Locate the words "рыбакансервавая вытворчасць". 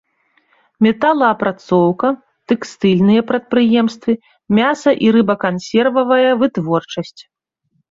5.19-7.21